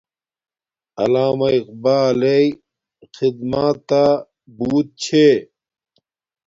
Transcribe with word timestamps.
علامہ 1.01 1.47
اقبالݵ 1.59 2.45
خدماتا 3.15 4.03
بوت 4.55 4.87
چھے 5.01 5.27